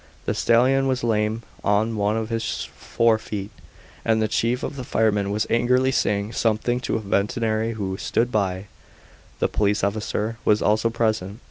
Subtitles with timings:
[0.25, 3.51] The stallion was lame on one of his fore feet,
[4.03, 8.31] and the chief of the firemen was angrily saying something to a veterinary who stood
[8.31, 8.65] by.
[9.37, 11.39] The police officer was also present.